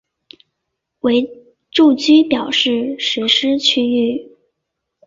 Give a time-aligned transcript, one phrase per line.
[1.01, 4.35] 为住居表示实施区域。